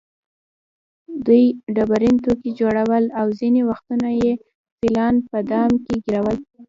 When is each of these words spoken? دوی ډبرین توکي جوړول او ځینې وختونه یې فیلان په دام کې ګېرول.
دوی 1.25 1.43
ډبرین 1.75 2.15
توکي 2.25 2.51
جوړول 2.59 3.03
او 3.19 3.27
ځینې 3.39 3.61
وختونه 3.69 4.07
یې 4.21 4.31
فیلان 4.79 5.15
په 5.29 5.37
دام 5.51 5.71
کې 5.85 5.95
ګېرول. 6.05 6.37